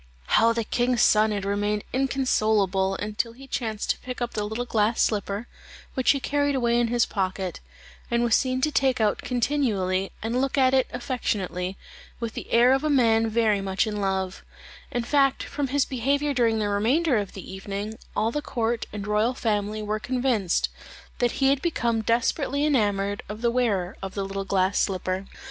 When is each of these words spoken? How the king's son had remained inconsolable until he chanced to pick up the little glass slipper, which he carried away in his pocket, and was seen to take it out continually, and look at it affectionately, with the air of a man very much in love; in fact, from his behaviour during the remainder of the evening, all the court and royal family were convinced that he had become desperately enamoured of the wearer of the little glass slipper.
How 0.33 0.51
the 0.51 0.63
king's 0.63 1.03
son 1.03 1.29
had 1.31 1.45
remained 1.45 1.83
inconsolable 1.93 2.95
until 2.95 3.33
he 3.33 3.45
chanced 3.45 3.91
to 3.91 3.99
pick 3.99 4.19
up 4.19 4.33
the 4.33 4.45
little 4.45 4.65
glass 4.65 4.99
slipper, 4.99 5.47
which 5.93 6.09
he 6.09 6.19
carried 6.19 6.55
away 6.55 6.79
in 6.79 6.87
his 6.87 7.05
pocket, 7.05 7.59
and 8.09 8.23
was 8.23 8.35
seen 8.35 8.61
to 8.61 8.71
take 8.71 8.99
it 8.99 9.03
out 9.03 9.19
continually, 9.19 10.11
and 10.23 10.41
look 10.41 10.57
at 10.57 10.73
it 10.73 10.87
affectionately, 10.91 11.77
with 12.19 12.33
the 12.33 12.51
air 12.51 12.71
of 12.73 12.83
a 12.83 12.89
man 12.89 13.29
very 13.29 13.61
much 13.61 13.85
in 13.85 13.97
love; 14.01 14.43
in 14.89 15.03
fact, 15.03 15.43
from 15.43 15.67
his 15.67 15.85
behaviour 15.85 16.33
during 16.33 16.57
the 16.57 16.67
remainder 16.69 17.17
of 17.17 17.33
the 17.33 17.53
evening, 17.53 17.93
all 18.15 18.31
the 18.31 18.41
court 18.41 18.87
and 18.91 19.05
royal 19.05 19.35
family 19.35 19.83
were 19.83 19.99
convinced 19.99 20.69
that 21.19 21.33
he 21.33 21.49
had 21.49 21.61
become 21.61 22.01
desperately 22.01 22.65
enamoured 22.65 23.21
of 23.29 23.43
the 23.43 23.51
wearer 23.51 23.95
of 24.01 24.15
the 24.15 24.23
little 24.23 24.45
glass 24.45 24.79
slipper. 24.79 25.27